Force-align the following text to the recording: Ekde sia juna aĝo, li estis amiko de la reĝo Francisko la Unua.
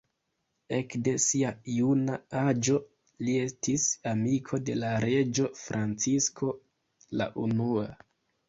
Ekde 0.77 1.11
sia 1.25 1.51
juna 1.73 2.15
aĝo, 2.39 2.79
li 3.27 3.35
estis 3.43 3.85
amiko 4.13 4.61
de 4.71 4.79
la 4.81 4.95
reĝo 5.07 5.49
Francisko 5.61 6.51
la 7.23 7.33
Unua. 7.47 7.89